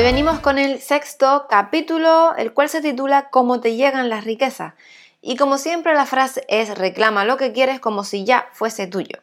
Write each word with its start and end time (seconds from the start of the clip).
Hoy 0.00 0.06
venimos 0.06 0.38
con 0.38 0.58
el 0.58 0.80
sexto 0.80 1.44
capítulo, 1.50 2.34
el 2.34 2.54
cual 2.54 2.70
se 2.70 2.80
titula 2.80 3.28
Cómo 3.28 3.60
te 3.60 3.76
llegan 3.76 4.08
las 4.08 4.24
riquezas. 4.24 4.72
Y 5.20 5.36
como 5.36 5.58
siempre 5.58 5.92
la 5.92 6.06
frase 6.06 6.42
es 6.48 6.78
reclama 6.78 7.26
lo 7.26 7.36
que 7.36 7.52
quieres 7.52 7.80
como 7.80 8.02
si 8.02 8.24
ya 8.24 8.48
fuese 8.54 8.86
tuyo. 8.86 9.18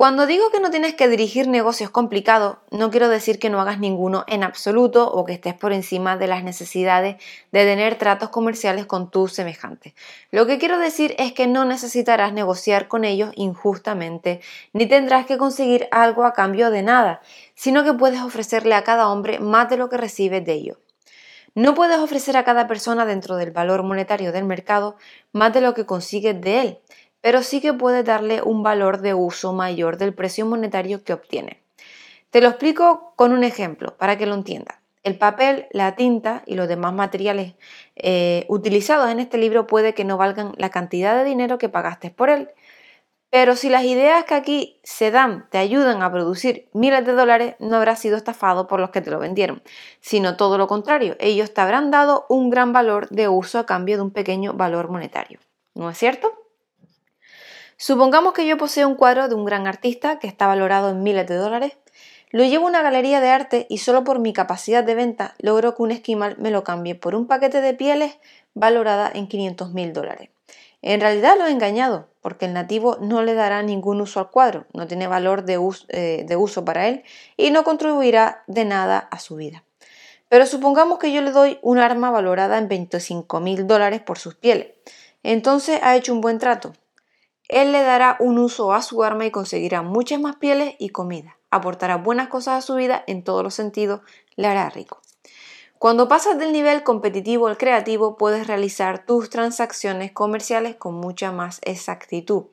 Cuando 0.00 0.24
digo 0.26 0.48
que 0.50 0.60
no 0.60 0.70
tienes 0.70 0.94
que 0.94 1.08
dirigir 1.08 1.46
negocios 1.46 1.90
complicados, 1.90 2.56
no 2.70 2.90
quiero 2.90 3.10
decir 3.10 3.38
que 3.38 3.50
no 3.50 3.60
hagas 3.60 3.78
ninguno 3.78 4.24
en 4.28 4.42
absoluto 4.42 5.06
o 5.12 5.26
que 5.26 5.34
estés 5.34 5.52
por 5.52 5.74
encima 5.74 6.16
de 6.16 6.26
las 6.26 6.42
necesidades 6.42 7.16
de 7.52 7.64
tener 7.66 7.96
tratos 7.96 8.30
comerciales 8.30 8.86
con 8.86 9.10
tus 9.10 9.34
semejantes. 9.34 9.92
Lo 10.30 10.46
que 10.46 10.56
quiero 10.56 10.78
decir 10.78 11.14
es 11.18 11.34
que 11.34 11.46
no 11.46 11.66
necesitarás 11.66 12.32
negociar 12.32 12.88
con 12.88 13.04
ellos 13.04 13.30
injustamente, 13.34 14.40
ni 14.72 14.86
tendrás 14.86 15.26
que 15.26 15.36
conseguir 15.36 15.86
algo 15.90 16.24
a 16.24 16.32
cambio 16.32 16.70
de 16.70 16.80
nada, 16.80 17.20
sino 17.54 17.84
que 17.84 17.92
puedes 17.92 18.22
ofrecerle 18.22 18.76
a 18.76 18.84
cada 18.84 19.10
hombre 19.10 19.38
más 19.38 19.68
de 19.68 19.76
lo 19.76 19.90
que 19.90 19.98
recibes 19.98 20.42
de 20.46 20.54
ellos. 20.54 20.78
No 21.54 21.74
puedes 21.74 21.98
ofrecer 21.98 22.38
a 22.38 22.44
cada 22.44 22.66
persona 22.68 23.04
dentro 23.04 23.36
del 23.36 23.50
valor 23.50 23.82
monetario 23.82 24.32
del 24.32 24.44
mercado 24.44 24.96
más 25.32 25.52
de 25.52 25.60
lo 25.60 25.74
que 25.74 25.84
consigues 25.84 26.40
de 26.40 26.60
él, 26.60 26.78
pero 27.20 27.42
sí 27.42 27.60
que 27.60 27.72
puedes 27.72 28.04
darle 28.04 28.42
un 28.42 28.62
valor 28.62 29.00
de 29.00 29.14
uso 29.14 29.52
mayor 29.52 29.96
del 29.96 30.14
precio 30.14 30.46
monetario 30.46 31.04
que 31.04 31.12
obtiene. 31.12 31.62
Te 32.30 32.40
lo 32.40 32.48
explico 32.48 33.12
con 33.16 33.32
un 33.32 33.44
ejemplo 33.44 33.96
para 33.96 34.16
que 34.16 34.26
lo 34.26 34.34
entiendas. 34.34 34.78
El 35.02 35.16
papel, 35.16 35.66
la 35.70 35.96
tinta 35.96 36.42
y 36.46 36.54
los 36.54 36.68
demás 36.68 36.92
materiales 36.92 37.54
eh, 37.96 38.44
utilizados 38.48 39.10
en 39.10 39.18
este 39.18 39.38
libro 39.38 39.66
puede 39.66 39.94
que 39.94 40.04
no 40.04 40.18
valgan 40.18 40.52
la 40.58 40.68
cantidad 40.70 41.16
de 41.16 41.24
dinero 41.24 41.58
que 41.58 41.70
pagaste 41.70 42.10
por 42.10 42.28
él, 42.28 42.50
pero 43.30 43.54
si 43.54 43.68
las 43.68 43.84
ideas 43.84 44.24
que 44.24 44.34
aquí 44.34 44.80
se 44.82 45.12
dan 45.12 45.48
te 45.50 45.58
ayudan 45.58 46.02
a 46.02 46.10
producir 46.10 46.68
miles 46.72 47.06
de 47.06 47.12
dólares, 47.12 47.54
no 47.60 47.76
habrás 47.76 48.00
sido 48.00 48.16
estafado 48.16 48.66
por 48.66 48.80
los 48.80 48.90
que 48.90 49.00
te 49.00 49.10
lo 49.10 49.20
vendieron, 49.20 49.62
sino 50.00 50.36
todo 50.36 50.58
lo 50.58 50.66
contrario, 50.66 51.16
ellos 51.20 51.54
te 51.54 51.60
habrán 51.60 51.90
dado 51.90 52.26
un 52.28 52.50
gran 52.50 52.72
valor 52.72 53.08
de 53.08 53.28
uso 53.28 53.60
a 53.60 53.66
cambio 53.66 53.96
de 53.96 54.02
un 54.02 54.10
pequeño 54.10 54.52
valor 54.54 54.90
monetario. 54.90 55.38
¿No 55.74 55.88
es 55.88 55.96
cierto? 55.96 56.39
Supongamos 57.82 58.34
que 58.34 58.46
yo 58.46 58.58
poseo 58.58 58.86
un 58.86 58.94
cuadro 58.94 59.26
de 59.26 59.34
un 59.34 59.46
gran 59.46 59.66
artista 59.66 60.18
que 60.18 60.26
está 60.26 60.46
valorado 60.46 60.90
en 60.90 61.02
miles 61.02 61.26
de 61.26 61.36
dólares, 61.36 61.78
lo 62.28 62.44
llevo 62.44 62.66
a 62.66 62.68
una 62.68 62.82
galería 62.82 63.22
de 63.22 63.30
arte 63.30 63.66
y 63.70 63.78
solo 63.78 64.04
por 64.04 64.18
mi 64.18 64.34
capacidad 64.34 64.84
de 64.84 64.94
venta 64.94 65.34
logro 65.38 65.74
que 65.74 65.82
un 65.84 65.90
esquimal 65.90 66.36
me 66.38 66.50
lo 66.50 66.62
cambie 66.62 66.94
por 66.94 67.14
un 67.14 67.26
paquete 67.26 67.62
de 67.62 67.72
pieles 67.72 68.18
valorada 68.52 69.10
en 69.14 69.28
500 69.28 69.72
mil 69.72 69.94
dólares. 69.94 70.28
En 70.82 71.00
realidad 71.00 71.36
lo 71.38 71.46
he 71.46 71.52
engañado, 71.52 72.10
porque 72.20 72.44
el 72.44 72.52
nativo 72.52 72.98
no 73.00 73.22
le 73.22 73.32
dará 73.32 73.62
ningún 73.62 74.02
uso 74.02 74.20
al 74.20 74.28
cuadro, 74.28 74.66
no 74.74 74.86
tiene 74.86 75.06
valor 75.06 75.46
de 75.46 75.56
uso, 75.56 75.86
eh, 75.88 76.26
de 76.28 76.36
uso 76.36 76.66
para 76.66 76.86
él 76.86 77.02
y 77.38 77.50
no 77.50 77.64
contribuirá 77.64 78.44
de 78.46 78.66
nada 78.66 78.98
a 78.98 79.18
su 79.18 79.36
vida. 79.36 79.64
Pero 80.28 80.44
supongamos 80.44 80.98
que 80.98 81.12
yo 81.12 81.22
le 81.22 81.30
doy 81.30 81.58
un 81.62 81.78
arma 81.78 82.10
valorada 82.10 82.58
en 82.58 82.68
25 82.68 83.40
mil 83.40 83.66
dólares 83.66 84.02
por 84.02 84.18
sus 84.18 84.34
pieles. 84.34 84.68
Entonces 85.22 85.80
ha 85.82 85.96
hecho 85.96 86.12
un 86.12 86.20
buen 86.20 86.38
trato. 86.38 86.74
Él 87.50 87.72
le 87.72 87.82
dará 87.82 88.16
un 88.20 88.38
uso 88.38 88.72
a 88.72 88.80
su 88.80 89.02
arma 89.02 89.26
y 89.26 89.32
conseguirá 89.32 89.82
muchas 89.82 90.20
más 90.20 90.36
pieles 90.36 90.76
y 90.78 90.90
comida. 90.90 91.36
Aportará 91.50 91.96
buenas 91.96 92.28
cosas 92.28 92.58
a 92.58 92.64
su 92.64 92.76
vida 92.76 93.02
en 93.08 93.24
todos 93.24 93.42
los 93.42 93.54
sentidos, 93.54 94.02
le 94.36 94.46
hará 94.46 94.70
rico. 94.70 95.02
Cuando 95.76 96.06
pasas 96.06 96.38
del 96.38 96.52
nivel 96.52 96.84
competitivo 96.84 97.48
al 97.48 97.58
creativo, 97.58 98.16
puedes 98.16 98.46
realizar 98.46 99.04
tus 99.04 99.30
transacciones 99.30 100.12
comerciales 100.12 100.76
con 100.76 100.94
mucha 100.94 101.32
más 101.32 101.58
exactitud. 101.64 102.44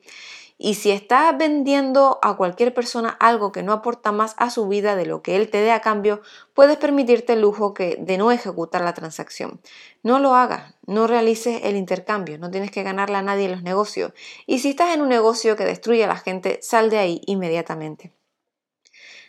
Y 0.60 0.74
si 0.74 0.90
estás 0.90 1.38
vendiendo 1.38 2.18
a 2.20 2.36
cualquier 2.36 2.74
persona 2.74 3.10
algo 3.20 3.52
que 3.52 3.62
no 3.62 3.72
aporta 3.72 4.10
más 4.10 4.34
a 4.38 4.50
su 4.50 4.66
vida 4.66 4.96
de 4.96 5.06
lo 5.06 5.22
que 5.22 5.36
él 5.36 5.50
te 5.50 5.60
dé 5.60 5.70
a 5.70 5.80
cambio, 5.80 6.20
puedes 6.52 6.76
permitirte 6.76 7.34
el 7.34 7.42
lujo 7.42 7.74
de 7.78 8.18
no 8.18 8.32
ejecutar 8.32 8.82
la 8.82 8.92
transacción. 8.92 9.60
No 10.02 10.18
lo 10.18 10.34
hagas, 10.34 10.74
no 10.84 11.06
realices 11.06 11.60
el 11.62 11.76
intercambio, 11.76 12.38
no 12.38 12.50
tienes 12.50 12.72
que 12.72 12.82
ganarle 12.82 13.16
a 13.16 13.22
nadie 13.22 13.44
en 13.44 13.52
los 13.52 13.62
negocios. 13.62 14.12
Y 14.46 14.58
si 14.58 14.70
estás 14.70 14.92
en 14.92 15.00
un 15.00 15.08
negocio 15.08 15.54
que 15.54 15.64
destruye 15.64 16.02
a 16.02 16.08
la 16.08 16.16
gente, 16.16 16.58
sal 16.60 16.90
de 16.90 16.98
ahí 16.98 17.22
inmediatamente. 17.26 18.12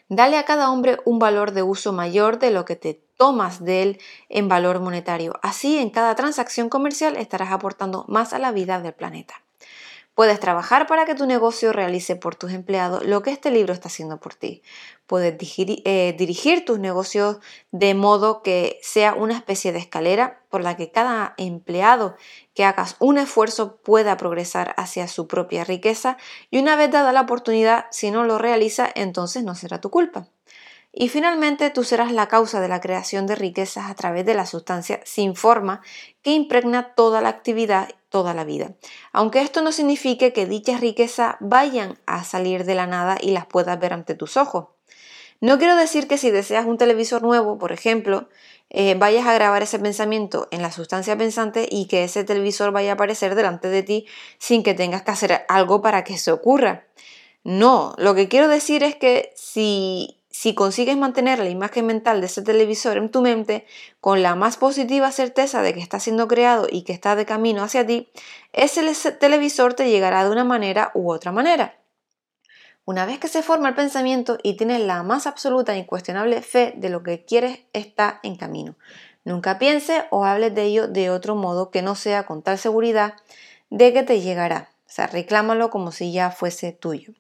Dale 0.07 0.37
a 0.37 0.45
cada 0.45 0.71
hombre 0.71 0.97
un 1.05 1.19
valor 1.19 1.51
de 1.51 1.61
uso 1.61 1.93
mayor 1.93 2.39
de 2.39 2.49
lo 2.49 2.65
que 2.65 2.75
te 2.75 2.95
tomas 3.15 3.63
de 3.63 3.83
él 3.83 4.01
en 4.29 4.47
valor 4.47 4.79
monetario. 4.79 5.39
Así, 5.43 5.77
en 5.77 5.91
cada 5.91 6.15
transacción 6.15 6.69
comercial 6.69 7.17
estarás 7.17 7.51
aportando 7.51 8.05
más 8.07 8.33
a 8.33 8.39
la 8.39 8.51
vida 8.51 8.81
del 8.81 8.93
planeta. 8.93 9.43
Puedes 10.19 10.41
trabajar 10.41 10.85
para 10.85 11.05
que 11.05 11.15
tu 11.15 11.25
negocio 11.25 11.71
realice 11.71 12.17
por 12.17 12.35
tus 12.35 12.51
empleados 12.51 13.05
lo 13.05 13.21
que 13.21 13.31
este 13.31 13.51
libro 13.51 13.71
está 13.71 13.87
haciendo 13.87 14.19
por 14.19 14.35
ti. 14.35 14.61
Puedes 15.07 15.37
eh, 15.39 16.13
dirigir, 16.17 16.65
tus 16.65 16.77
negocios 16.77 17.37
de 17.71 17.93
modo 17.93 18.41
que 18.41 18.81
sea 18.83 19.13
una 19.13 19.37
especie 19.37 19.71
de 19.71 19.79
escalera 19.79 20.43
por 20.49 20.61
la 20.61 20.75
que 20.75 20.91
cada 20.91 21.35
empleado 21.37 22.17
que 22.53 22.65
hagas 22.65 22.97
un 22.99 23.17
esfuerzo 23.17 23.77
pueda 23.77 24.17
progresar 24.17 24.73
hacia 24.75 25.07
su 25.07 25.25
propia 25.25 25.63
riqueza 25.63 26.17
y 26.51 26.59
una 26.59 26.75
vez 26.75 26.91
dada 26.91 27.13
la 27.13 27.21
oportunidad, 27.21 27.85
si 27.89 28.11
no 28.11 28.25
lo 28.25 28.37
realiza, 28.37 28.89
entonces 28.93 29.45
no 29.45 29.55
será 29.55 29.79
tu 29.79 29.89
culpa. 29.89 30.27
Y 31.01 31.07
finalmente 31.07 31.69
tú 31.69 31.85
serás 31.85 32.11
la 32.11 32.27
causa 32.27 32.59
de 32.59 32.67
la 32.67 32.81
creación 32.81 33.25
de 33.25 33.35
riquezas 33.35 33.89
a 33.89 33.95
través 33.95 34.25
de 34.25 34.33
la 34.33 34.45
sustancia 34.45 34.99
sin 35.05 35.33
forma 35.33 35.81
que 36.23 36.31
impregna 36.31 36.93
toda 36.93 37.21
la 37.21 37.29
actividad 37.29 37.87
toda 38.09 38.33
la 38.33 38.43
vida. 38.43 38.73
Aunque 39.13 39.41
esto 39.41 39.61
no 39.61 39.71
signifique 39.71 40.33
que 40.33 40.45
dichas 40.45 40.81
riquezas 40.81 41.37
vayan 41.39 41.97
a 42.05 42.25
salir 42.25 42.65
de 42.65 42.75
la 42.75 42.85
nada 42.85 43.17
y 43.21 43.31
las 43.31 43.45
puedas 43.45 43.79
ver 43.79 43.93
ante 43.93 44.13
tus 44.13 44.35
ojos. 44.35 44.65
No 45.39 45.57
quiero 45.57 45.77
decir 45.77 46.09
que 46.09 46.17
si 46.17 46.31
deseas 46.31 46.65
un 46.65 46.77
televisor 46.77 47.21
nuevo, 47.21 47.57
por 47.57 47.71
ejemplo, 47.71 48.27
eh, 48.69 48.95
vayas 48.95 49.25
a 49.25 49.33
grabar 49.33 49.63
ese 49.63 49.79
pensamiento 49.79 50.49
en 50.51 50.61
la 50.61 50.69
sustancia 50.69 51.17
pensante 51.17 51.65
y 51.71 51.87
que 51.87 52.03
ese 52.03 52.25
televisor 52.25 52.73
vaya 52.73 52.91
a 52.91 52.93
aparecer 52.95 53.35
delante 53.35 53.69
de 53.69 53.83
ti 53.83 54.05
sin 54.37 54.63
que 54.63 54.73
tengas 54.73 55.03
que 55.03 55.11
hacer 55.11 55.45
algo 55.47 55.81
para 55.81 56.03
que 56.03 56.15
eso 56.15 56.33
ocurra. 56.33 56.87
No, 57.45 57.95
lo 57.97 58.15
que 58.15 58.27
quiero 58.27 58.49
decir 58.49 58.83
es 58.83 58.97
que 58.97 59.31
si 59.37 60.18
si 60.29 60.53
consigues 60.53 60.95
mantener 60.95 61.39
la 61.39 61.49
imagen 61.49 61.87
mental 61.87 62.21
de 62.21 62.27
ese 62.27 62.41
televisor 62.41 62.97
en 62.97 63.09
tu 63.09 63.21
mente 63.21 63.65
con 63.99 64.21
la 64.21 64.35
más 64.35 64.57
positiva 64.57 65.11
certeza 65.11 65.61
de 65.61 65.73
que 65.73 65.79
está 65.79 65.99
siendo 65.99 66.27
creado 66.27 66.67
y 66.69 66.83
que 66.83 66.93
está 66.93 67.15
de 67.15 67.25
camino 67.25 67.63
hacia 67.63 67.85
ti, 67.85 68.09
ese 68.53 69.11
televisor 69.13 69.73
te 69.73 69.89
llegará 69.89 70.23
de 70.23 70.31
una 70.31 70.43
manera 70.43 70.91
u 70.93 71.11
otra 71.11 71.31
manera. 71.31 71.75
Una 72.85 73.05
vez 73.05 73.19
que 73.19 73.27
se 73.27 73.43
forma 73.43 73.69
el 73.69 73.75
pensamiento 73.75 74.37
y 74.41 74.55
tienes 74.55 74.81
la 74.81 75.03
más 75.03 75.27
absoluta 75.27 75.75
e 75.75 75.79
incuestionable 75.79 76.41
fe 76.41 76.73
de 76.75 76.89
lo 76.89 77.03
que 77.03 77.23
quieres 77.23 77.59
está 77.73 78.19
en 78.23 78.35
camino. 78.35 78.75
Nunca 79.23 79.59
pienses 79.59 80.03
o 80.09 80.25
hables 80.25 80.55
de 80.55 80.63
ello 80.63 80.87
de 80.87 81.09
otro 81.09 81.35
modo 81.35 81.69
que 81.69 81.81
no 81.81 81.95
sea 81.95 82.23
con 82.23 82.41
tal 82.41 82.57
seguridad 82.57 83.13
de 83.69 83.93
que 83.93 84.03
te 84.03 84.21
llegará. 84.21 84.69
O 84.87 84.91
sea, 84.91 85.05
reclámalo 85.05 85.69
como 85.69 85.91
si 85.91 86.11
ya 86.11 86.31
fuese 86.31 86.71
tuyo. 86.71 87.13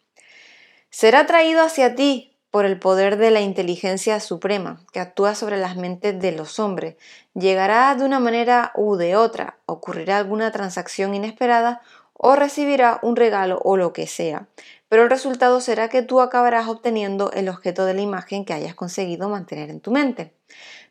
Será 0.89 1.27
traído 1.27 1.61
hacia 1.61 1.93
ti 1.93 2.28
por 2.51 2.65
el 2.65 2.79
poder 2.79 3.17
de 3.17 3.31
la 3.31 3.41
inteligencia 3.41 4.19
suprema 4.19 4.81
que 4.91 4.99
actúa 4.99 5.35
sobre 5.35 5.57
las 5.57 5.75
mentes 5.75 6.19
de 6.19 6.31
los 6.31 6.59
hombres. 6.59 6.95
Llegará 7.33 7.93
de 7.95 8.05
una 8.05 8.19
manera 8.19 8.71
u 8.75 8.95
de 8.95 9.15
otra, 9.15 9.57
ocurrirá 9.65 10.17
alguna 10.17 10.51
transacción 10.51 11.13
inesperada 11.13 11.81
o 12.13 12.35
recibirá 12.35 12.99
un 13.01 13.15
regalo 13.15 13.59
o 13.63 13.77
lo 13.77 13.93
que 13.93 14.07
sea. 14.07 14.47
Pero 14.89 15.03
el 15.03 15.09
resultado 15.09 15.61
será 15.61 15.87
que 15.87 16.01
tú 16.01 16.19
acabarás 16.19 16.67
obteniendo 16.67 17.31
el 17.31 17.47
objeto 17.47 17.85
de 17.85 17.93
la 17.93 18.01
imagen 18.01 18.43
que 18.43 18.53
hayas 18.53 18.73
conseguido 18.73 19.29
mantener 19.29 19.69
en 19.69 19.79
tu 19.79 19.91
mente. 19.91 20.33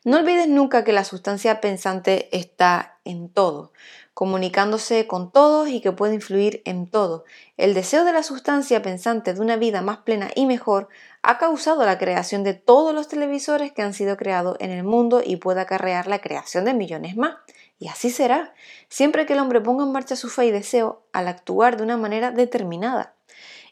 No 0.05 0.17
olvides 0.17 0.47
nunca 0.47 0.85
que 0.85 0.93
la 0.93 1.03
sustancia 1.03 1.59
pensante 1.59 2.29
está 2.31 2.99
en 3.03 3.27
todo 3.27 3.73
comunicándose 4.19 5.07
con 5.07 5.31
todos 5.31 5.69
y 5.69 5.79
que 5.79 5.93
puede 5.93 6.15
influir 6.15 6.61
en 6.65 6.87
todo. 6.87 7.23
El 7.55 7.73
deseo 7.73 8.03
de 8.03 8.11
la 8.11 8.21
sustancia 8.21 8.81
pensante 8.81 9.33
de 9.33 9.39
una 9.39 9.55
vida 9.55 9.81
más 9.81 9.99
plena 9.99 10.29
y 10.35 10.45
mejor 10.45 10.89
ha 11.21 11.37
causado 11.37 11.85
la 11.85 11.97
creación 11.97 12.43
de 12.43 12.53
todos 12.53 12.93
los 12.93 13.07
televisores 13.07 13.71
que 13.71 13.81
han 13.81 13.93
sido 13.93 14.17
creados 14.17 14.57
en 14.59 14.71
el 14.71 14.83
mundo 14.83 15.21
y 15.25 15.37
puede 15.37 15.61
acarrear 15.61 16.07
la 16.07 16.19
creación 16.19 16.65
de 16.65 16.73
millones 16.73 17.15
más. 17.15 17.37
Y 17.79 17.87
así 17.87 18.09
será, 18.09 18.53
siempre 18.89 19.25
que 19.25 19.31
el 19.31 19.39
hombre 19.39 19.61
ponga 19.61 19.85
en 19.85 19.93
marcha 19.93 20.17
su 20.17 20.27
fe 20.27 20.47
y 20.47 20.51
deseo 20.51 21.01
al 21.13 21.29
actuar 21.29 21.77
de 21.77 21.83
una 21.83 21.95
manera 21.95 22.31
determinada. 22.31 23.15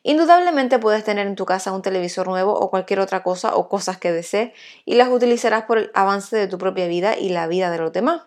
Indudablemente 0.02 0.80
puedes 0.80 1.04
tener 1.04 1.28
en 1.28 1.36
tu 1.36 1.46
casa 1.46 1.74
un 1.74 1.82
televisor 1.82 2.26
nuevo 2.30 2.54
o 2.54 2.70
cualquier 2.70 3.02
otra 3.02 3.22
cosa 3.22 3.54
o 3.54 3.68
cosas 3.68 3.98
que 3.98 4.14
desees 4.14 4.54
y 4.86 4.96
las 4.96 5.10
utilizarás 5.10 5.66
por 5.66 5.78
el 5.78 5.92
avance 5.94 6.38
de 6.38 6.48
tu 6.48 6.58
propia 6.58 6.88
vida 6.88 7.18
y 7.18 7.28
la 7.28 7.48
vida 7.48 7.70
de 7.70 7.80
los 7.80 7.92
demás. 7.92 8.22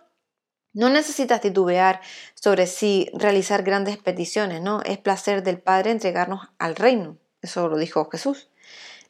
No 0.72 0.88
necesitas 0.88 1.40
titubear 1.40 2.00
sobre 2.34 2.66
si 2.66 3.10
realizar 3.12 3.62
grandes 3.62 3.96
peticiones, 3.96 4.62
¿no? 4.62 4.82
Es 4.82 4.98
placer 4.98 5.42
del 5.42 5.60
Padre 5.60 5.90
entregarnos 5.90 6.48
al 6.58 6.76
reino. 6.76 7.16
Eso 7.42 7.68
lo 7.68 7.76
dijo 7.76 8.08
Jesús. 8.10 8.48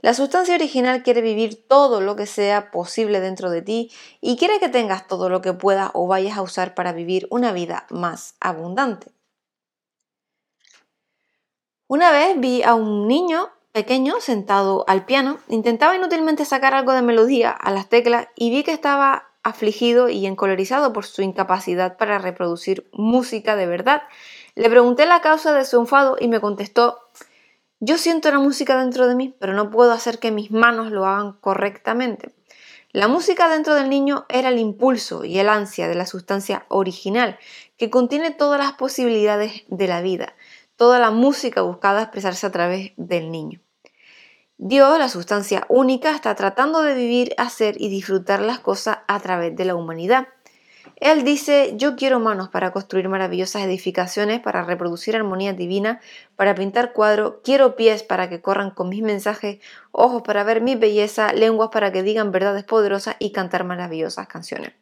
La 0.03 0.15
sustancia 0.15 0.55
original 0.55 1.03
quiere 1.03 1.21
vivir 1.21 1.67
todo 1.69 2.01
lo 2.01 2.17
que 2.17 2.25
sea 2.25 2.71
posible 2.71 3.21
dentro 3.21 3.51
de 3.51 3.61
ti 3.61 3.93
y 4.23 4.39
quiere 4.39 4.59
que 4.59 4.71
tengas 4.71 5.07
todo 5.07 5.29
lo 5.29 5.43
que 5.43 5.53
puedas 5.53 5.91
o 5.93 6.07
vayas 6.07 6.39
a 6.39 6.43
usar 6.43 6.75
para 6.75 6.93
vivir 6.93 7.27
una 7.31 7.53
vida 7.53 7.87
más 7.91 8.35
abundante. 8.41 9.13
Una 11.87 12.11
vez 12.13 12.41
vi 12.41 12.63
a 12.63 12.75
un 12.75 13.09
niño 13.09 13.51
pequeño, 13.73 14.21
sentado 14.21 14.85
al 14.89 15.05
piano, 15.05 15.39
intentaba 15.49 15.97
inútilmente 15.97 16.47
sacar 16.47 16.73
algo 16.73 16.93
de 16.93 17.03
melodía 17.03 17.51
a 17.51 17.71
las 17.71 17.89
teclas 17.89 18.29
y 18.37 18.51
vi 18.51 18.63
que 18.63 18.73
estaba 18.73 19.30
afligido 19.43 20.09
y 20.09 20.27
encolerizado 20.27 20.93
por 20.93 21.05
su 21.05 21.23
incapacidad 21.23 21.97
para 21.97 22.19
reproducir 22.19 22.89
música 22.93 23.57
de 23.57 23.67
verdad. 23.67 24.03
Le 24.55 24.69
pregunté 24.69 25.07
la 25.07 25.21
causa 25.21 25.55
de 25.55 25.65
su 25.65 25.79
enfado 25.79 26.17
y 26.19 26.29
me 26.29 26.41
contestó, 26.41 26.99
yo 27.81 27.97
siento 27.97 28.31
la 28.31 28.39
música 28.39 28.79
dentro 28.79 29.09
de 29.09 29.15
mí, 29.15 29.35
pero 29.39 29.55
no 29.55 29.71
puedo 29.71 29.93
hacer 29.93 30.19
que 30.19 30.31
mis 30.31 30.51
manos 30.51 30.91
lo 30.91 31.07
hagan 31.07 31.33
correctamente. 31.41 32.35
La 32.93 33.09
música 33.09 33.49
dentro 33.49 33.75
del 33.75 33.89
niño 33.89 34.27
era 34.29 34.49
el 34.49 34.59
impulso 34.59 35.25
y 35.25 35.39
el 35.39 35.49
ansia 35.49 35.89
de 35.89 35.95
la 35.95 36.07
sustancia 36.07 36.67
original, 36.69 37.39
que 37.79 37.89
contiene 37.89 38.33
todas 38.33 38.59
las 38.59 38.73
posibilidades 38.73 39.63
de 39.69 39.87
la 39.87 40.03
vida, 40.03 40.35
toda 40.77 40.99
la 40.99 41.11
música 41.11 41.63
buscada 41.63 42.03
expresarse 42.03 42.47
a 42.47 42.53
través 42.53 42.93
del 42.97 43.31
niño. 43.31 43.61
Dios, 44.63 44.99
la 44.99 45.09
sustancia 45.09 45.65
única, 45.71 46.15
está 46.15 46.35
tratando 46.35 46.83
de 46.83 46.93
vivir, 46.93 47.33
hacer 47.39 47.81
y 47.81 47.89
disfrutar 47.89 48.43
las 48.43 48.59
cosas 48.59 48.99
a 49.09 49.19
través 49.19 49.57
de 49.57 49.65
la 49.65 49.75
humanidad. 49.75 50.29
Él 50.97 51.25
dice, 51.25 51.73
yo 51.79 51.97
quiero 51.97 52.21
manos 52.21 52.51
para 52.51 52.71
construir 52.71 53.09
maravillosas 53.09 53.63
edificaciones, 53.63 54.41
para 54.41 54.63
reproducir 54.63 55.17
armonía 55.17 55.55
divina, 55.55 56.03
para 56.37 56.55
pintar 56.55 56.93
cuadros, 56.93 57.37
quiero 57.43 57.75
pies 57.75 58.03
para 58.03 58.29
que 58.29 58.43
corran 58.43 58.71
con 58.71 58.91
mis 58.91 59.01
mensajes, 59.01 59.61
ojos 59.93 60.21
para 60.21 60.45
ver 60.45 60.61
mi 60.61 60.77
belleza, 60.77 61.33
lenguas 61.33 61.71
para 61.73 61.91
que 61.91 62.03
digan 62.03 62.31
verdades 62.31 62.65
poderosas 62.65 63.17
y 63.19 63.33
cantar 63.33 63.65
maravillosas 63.65 64.29
canciones. 64.29 64.75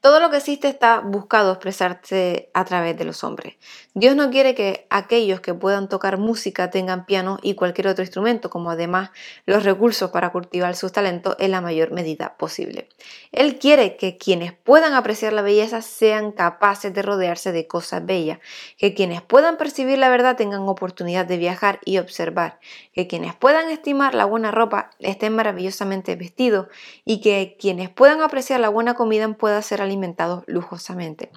Todo 0.00 0.20
lo 0.20 0.30
que 0.30 0.36
existe 0.36 0.68
está 0.68 1.00
buscado 1.00 1.50
expresarse 1.50 2.50
a 2.54 2.64
través 2.64 2.96
de 2.96 3.04
los 3.04 3.24
hombres. 3.24 3.56
Dios 3.94 4.14
no 4.14 4.30
quiere 4.30 4.54
que 4.54 4.86
aquellos 4.90 5.40
que 5.40 5.54
puedan 5.54 5.88
tocar 5.88 6.18
música 6.18 6.70
tengan 6.70 7.04
piano 7.04 7.40
y 7.42 7.56
cualquier 7.56 7.88
otro 7.88 8.04
instrumento, 8.04 8.48
como 8.48 8.70
además 8.70 9.10
los 9.44 9.64
recursos 9.64 10.12
para 10.12 10.30
cultivar 10.30 10.76
sus 10.76 10.92
talentos 10.92 11.34
en 11.40 11.50
la 11.50 11.60
mayor 11.60 11.90
medida 11.90 12.36
posible. 12.36 12.88
Él 13.32 13.58
quiere 13.58 13.96
que 13.96 14.16
quienes 14.16 14.52
puedan 14.52 14.94
apreciar 14.94 15.32
la 15.32 15.42
belleza 15.42 15.82
sean 15.82 16.30
capaces 16.30 16.94
de 16.94 17.02
rodearse 17.02 17.50
de 17.50 17.66
cosas 17.66 18.06
bellas, 18.06 18.38
que 18.76 18.94
quienes 18.94 19.20
puedan 19.20 19.56
percibir 19.56 19.98
la 19.98 20.10
verdad 20.10 20.36
tengan 20.36 20.68
oportunidad 20.68 21.26
de 21.26 21.38
viajar 21.38 21.80
y 21.84 21.98
observar, 21.98 22.60
que 22.92 23.08
quienes 23.08 23.34
puedan 23.34 23.68
estimar 23.68 24.14
la 24.14 24.26
buena 24.26 24.52
ropa 24.52 24.90
estén 25.00 25.34
maravillosamente 25.34 26.14
vestidos 26.14 26.68
y 27.04 27.20
que 27.20 27.56
quienes 27.58 27.90
puedan 27.90 28.20
apreciar 28.20 28.60
la 28.60 28.68
buena 28.68 28.94
comida 28.94 29.26
puedan 29.32 29.64
ser 29.64 29.87
alimentados 29.88 30.44
lujosamente. 30.46 31.30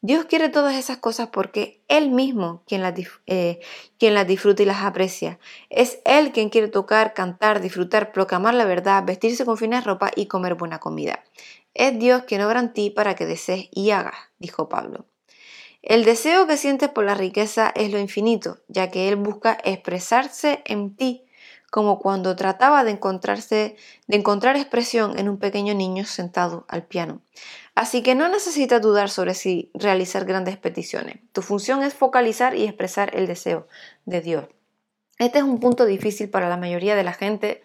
Dios 0.00 0.26
quiere 0.26 0.48
todas 0.48 0.76
esas 0.76 0.98
cosas 0.98 1.28
porque 1.32 1.80
Él 1.88 2.10
mismo 2.10 2.62
quien 2.66 2.82
las, 2.82 2.94
eh, 3.26 3.60
quien 3.98 4.14
las 4.14 4.26
disfruta 4.26 4.62
y 4.62 4.66
las 4.66 4.82
aprecia. 4.82 5.38
Es 5.70 6.00
Él 6.04 6.32
quien 6.32 6.50
quiere 6.50 6.68
tocar, 6.68 7.14
cantar, 7.14 7.60
disfrutar, 7.60 8.12
proclamar 8.12 8.54
la 8.54 8.64
verdad, 8.64 9.04
vestirse 9.04 9.44
con 9.44 9.56
fina 9.56 9.80
ropa 9.80 10.10
y 10.14 10.26
comer 10.26 10.54
buena 10.54 10.78
comida. 10.78 11.24
Es 11.74 11.98
Dios 11.98 12.24
quien 12.24 12.42
obra 12.42 12.60
en 12.60 12.72
ti 12.72 12.90
para 12.90 13.14
que 13.14 13.26
desees 13.26 13.68
y 13.70 13.90
hagas, 13.90 14.16
dijo 14.38 14.68
Pablo. 14.68 15.06
El 15.82 16.04
deseo 16.04 16.46
que 16.46 16.56
sientes 16.56 16.90
por 16.90 17.04
la 17.04 17.14
riqueza 17.14 17.72
es 17.74 17.90
lo 17.90 17.98
infinito, 17.98 18.58
ya 18.68 18.90
que 18.90 19.08
Él 19.08 19.16
busca 19.16 19.58
expresarse 19.64 20.62
en 20.64 20.94
ti 20.94 21.24
como 21.72 22.00
cuando 22.00 22.36
trataba 22.36 22.84
de, 22.84 22.90
encontrarse, 22.90 23.76
de 24.06 24.16
encontrar 24.18 24.56
expresión 24.56 25.18
en 25.18 25.30
un 25.30 25.38
pequeño 25.38 25.72
niño 25.72 26.04
sentado 26.04 26.66
al 26.68 26.82
piano. 26.82 27.22
Así 27.74 28.02
que 28.02 28.14
no 28.14 28.28
necesitas 28.28 28.82
dudar 28.82 29.08
sobre 29.08 29.32
si 29.32 29.70
realizar 29.72 30.26
grandes 30.26 30.58
peticiones. 30.58 31.16
Tu 31.32 31.40
función 31.40 31.82
es 31.82 31.94
focalizar 31.94 32.54
y 32.54 32.64
expresar 32.64 33.16
el 33.16 33.26
deseo 33.26 33.68
de 34.04 34.20
Dios. 34.20 34.44
Este 35.18 35.38
es 35.38 35.44
un 35.44 35.60
punto 35.60 35.86
difícil 35.86 36.28
para 36.28 36.50
la 36.50 36.58
mayoría 36.58 36.94
de 36.94 37.04
la 37.04 37.14
gente. 37.14 37.62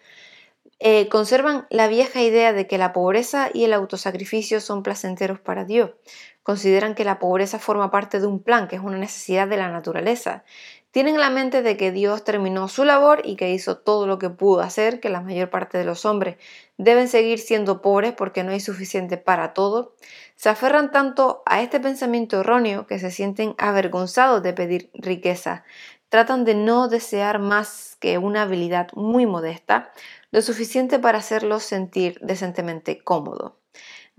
Eh, 0.79 1.09
conservan 1.09 1.67
la 1.69 1.89
vieja 1.89 2.21
idea 2.21 2.53
de 2.53 2.65
que 2.65 2.77
la 2.77 2.93
pobreza 2.93 3.49
y 3.53 3.65
el 3.65 3.73
autosacrificio 3.73 4.61
son 4.61 4.83
placenteros 4.83 5.41
para 5.41 5.65
Dios. 5.65 5.91
Consideran 6.43 6.95
que 6.95 7.03
la 7.03 7.19
pobreza 7.19 7.59
forma 7.59 7.91
parte 7.91 8.21
de 8.21 8.27
un 8.27 8.41
plan, 8.41 8.69
que 8.69 8.77
es 8.77 8.81
una 8.81 8.97
necesidad 8.97 9.49
de 9.49 9.57
la 9.57 9.69
naturaleza. 9.69 10.45
Tienen 10.97 11.19
la 11.19 11.29
mente 11.29 11.61
de 11.61 11.77
que 11.77 11.91
Dios 11.91 12.23
terminó 12.23 12.67
su 12.67 12.83
labor 12.83 13.21
y 13.23 13.35
que 13.35 13.51
hizo 13.51 13.77
todo 13.77 14.07
lo 14.07 14.17
que 14.17 14.31
pudo 14.31 14.61
hacer, 14.61 14.99
que 14.99 15.09
la 15.09 15.21
mayor 15.21 15.51
parte 15.51 15.77
de 15.77 15.85
los 15.85 16.05
hombres 16.05 16.37
deben 16.79 17.07
seguir 17.07 17.37
siendo 17.37 17.83
pobres 17.83 18.13
porque 18.13 18.43
no 18.43 18.51
hay 18.51 18.59
suficiente 18.59 19.15
para 19.17 19.53
todo. 19.53 19.93
Se 20.37 20.49
aferran 20.49 20.89
tanto 20.89 21.43
a 21.45 21.61
este 21.61 21.79
pensamiento 21.79 22.39
erróneo 22.39 22.87
que 22.87 22.97
se 22.97 23.11
sienten 23.11 23.53
avergonzados 23.59 24.41
de 24.41 24.53
pedir 24.53 24.89
riqueza. 24.95 25.65
Tratan 26.09 26.45
de 26.45 26.55
no 26.55 26.87
desear 26.87 27.37
más 27.37 27.95
que 27.99 28.17
una 28.17 28.41
habilidad 28.41 28.87
muy 28.95 29.27
modesta, 29.27 29.91
lo 30.31 30.41
suficiente 30.41 30.97
para 30.97 31.19
hacerlos 31.19 31.61
sentir 31.61 32.17
decentemente 32.23 33.03
cómodo. 33.03 33.59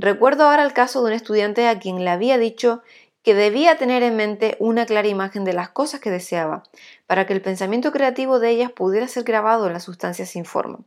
Recuerdo 0.00 0.44
ahora 0.44 0.62
el 0.62 0.74
caso 0.74 1.00
de 1.00 1.08
un 1.08 1.12
estudiante 1.14 1.66
a 1.66 1.80
quien 1.80 2.04
le 2.04 2.10
había 2.10 2.38
dicho 2.38 2.82
que 3.28 3.34
debía 3.34 3.76
tener 3.76 4.02
en 4.02 4.16
mente 4.16 4.56
una 4.58 4.86
clara 4.86 5.06
imagen 5.06 5.44
de 5.44 5.52
las 5.52 5.68
cosas 5.68 6.00
que 6.00 6.10
deseaba, 6.10 6.62
para 7.06 7.26
que 7.26 7.34
el 7.34 7.42
pensamiento 7.42 7.92
creativo 7.92 8.38
de 8.38 8.48
ellas 8.48 8.72
pudiera 8.72 9.06
ser 9.06 9.24
grabado 9.24 9.66
en 9.66 9.74
la 9.74 9.80
sustancia 9.80 10.24
sin 10.24 10.46
forma. 10.46 10.78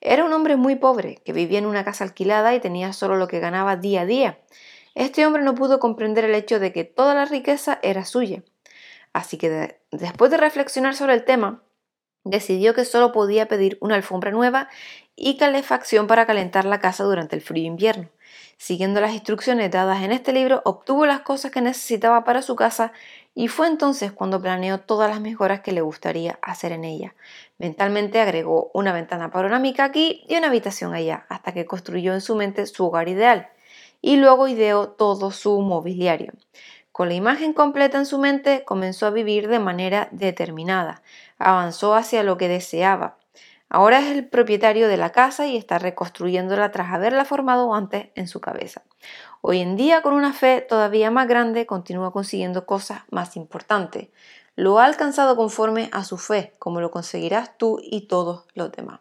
Era 0.00 0.24
un 0.24 0.32
hombre 0.32 0.54
muy 0.54 0.76
pobre, 0.76 1.16
que 1.24 1.32
vivía 1.32 1.58
en 1.58 1.66
una 1.66 1.84
casa 1.84 2.04
alquilada 2.04 2.54
y 2.54 2.60
tenía 2.60 2.92
solo 2.92 3.16
lo 3.16 3.26
que 3.26 3.40
ganaba 3.40 3.74
día 3.74 4.02
a 4.02 4.06
día. 4.06 4.38
Este 4.94 5.26
hombre 5.26 5.42
no 5.42 5.56
pudo 5.56 5.80
comprender 5.80 6.24
el 6.24 6.36
hecho 6.36 6.60
de 6.60 6.72
que 6.72 6.84
toda 6.84 7.12
la 7.12 7.24
riqueza 7.24 7.80
era 7.82 8.04
suya. 8.04 8.44
Así 9.12 9.36
que 9.36 9.80
después 9.90 10.30
de 10.30 10.36
reflexionar 10.36 10.94
sobre 10.94 11.14
el 11.14 11.24
tema, 11.24 11.64
decidió 12.22 12.72
que 12.72 12.84
solo 12.84 13.10
podía 13.10 13.48
pedir 13.48 13.78
una 13.80 13.96
alfombra 13.96 14.30
nueva 14.30 14.68
y 15.16 15.38
calefacción 15.38 16.06
para 16.06 16.24
calentar 16.24 16.66
la 16.66 16.78
casa 16.78 17.02
durante 17.02 17.34
el 17.34 17.42
frío 17.42 17.64
invierno. 17.64 18.10
Siguiendo 18.60 19.00
las 19.00 19.14
instrucciones 19.14 19.70
dadas 19.70 20.02
en 20.02 20.12
este 20.12 20.34
libro, 20.34 20.60
obtuvo 20.66 21.06
las 21.06 21.20
cosas 21.20 21.50
que 21.50 21.62
necesitaba 21.62 22.24
para 22.24 22.42
su 22.42 22.56
casa 22.56 22.92
y 23.34 23.48
fue 23.48 23.66
entonces 23.66 24.12
cuando 24.12 24.42
planeó 24.42 24.80
todas 24.80 25.08
las 25.08 25.18
mejoras 25.18 25.60
que 25.60 25.72
le 25.72 25.80
gustaría 25.80 26.38
hacer 26.42 26.72
en 26.72 26.84
ella. 26.84 27.14
Mentalmente 27.56 28.20
agregó 28.20 28.70
una 28.74 28.92
ventana 28.92 29.30
panorámica 29.30 29.84
aquí 29.84 30.26
y 30.28 30.36
una 30.36 30.48
habitación 30.48 30.92
allá, 30.92 31.24
hasta 31.30 31.54
que 31.54 31.64
construyó 31.64 32.12
en 32.12 32.20
su 32.20 32.36
mente 32.36 32.66
su 32.66 32.84
hogar 32.84 33.08
ideal 33.08 33.48
y 34.02 34.16
luego 34.16 34.46
ideó 34.46 34.90
todo 34.90 35.30
su 35.30 35.58
mobiliario. 35.62 36.34
Con 36.92 37.08
la 37.08 37.14
imagen 37.14 37.54
completa 37.54 37.96
en 37.96 38.04
su 38.04 38.18
mente, 38.18 38.64
comenzó 38.66 39.06
a 39.06 39.10
vivir 39.10 39.48
de 39.48 39.58
manera 39.58 40.08
determinada, 40.10 41.00
avanzó 41.38 41.94
hacia 41.94 42.22
lo 42.22 42.36
que 42.36 42.48
deseaba, 42.48 43.16
Ahora 43.72 44.00
es 44.00 44.06
el 44.08 44.28
propietario 44.28 44.88
de 44.88 44.96
la 44.96 45.12
casa 45.12 45.46
y 45.46 45.56
está 45.56 45.78
reconstruyéndola 45.78 46.72
tras 46.72 46.92
haberla 46.92 47.24
formado 47.24 47.72
antes 47.72 48.08
en 48.16 48.26
su 48.26 48.40
cabeza. 48.40 48.82
Hoy 49.42 49.60
en 49.60 49.76
día, 49.76 50.02
con 50.02 50.12
una 50.12 50.32
fe 50.32 50.60
todavía 50.60 51.12
más 51.12 51.28
grande, 51.28 51.66
continúa 51.66 52.12
consiguiendo 52.12 52.66
cosas 52.66 53.02
más 53.10 53.36
importantes. 53.36 54.08
Lo 54.56 54.80
ha 54.80 54.86
alcanzado 54.86 55.36
conforme 55.36 55.88
a 55.92 56.02
su 56.02 56.18
fe, 56.18 56.52
como 56.58 56.80
lo 56.80 56.90
conseguirás 56.90 57.56
tú 57.56 57.78
y 57.80 58.08
todos 58.08 58.44
los 58.54 58.72
demás. 58.72 59.00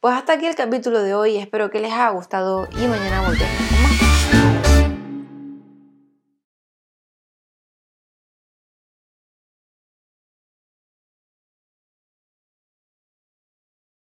Pues 0.00 0.14
hasta 0.16 0.32
aquí 0.32 0.46
el 0.46 0.54
capítulo 0.54 1.02
de 1.02 1.14
hoy, 1.14 1.36
espero 1.36 1.70
que 1.70 1.80
les 1.80 1.92
haya 1.92 2.08
gustado 2.08 2.66
y 2.72 2.86
mañana 2.86 3.20
volvemos 3.20 3.70
más. 3.72 4.11